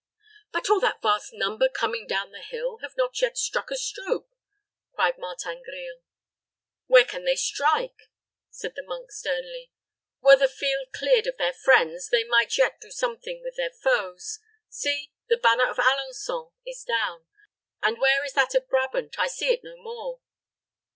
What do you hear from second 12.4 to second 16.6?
yet do something with their foes. See, the banner of Alençon